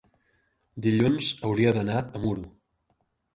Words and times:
Dilluns 0.85 1.29
hauria 1.49 1.75
d'anar 1.77 1.99
a 2.01 2.23
Muro. 2.25 2.49